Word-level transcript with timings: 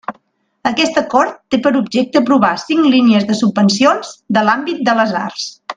Aquest 0.69 0.95
Acord 1.01 1.35
té 1.55 1.59
per 1.67 1.73
objecte 1.81 2.21
aprovar 2.23 2.53
cinc 2.63 2.89
línies 2.95 3.29
de 3.33 3.37
subvencions 3.43 4.15
de 4.39 4.45
l'àmbit 4.49 4.85
de 4.91 5.01
les 5.03 5.19
arts. 5.27 5.47